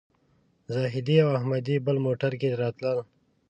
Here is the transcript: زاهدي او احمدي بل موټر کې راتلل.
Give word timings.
زاهدي 0.73 1.15
او 1.23 1.29
احمدي 1.37 1.75
بل 1.85 1.97
موټر 2.05 2.31
کې 2.41 2.49
راتلل. 2.61 2.97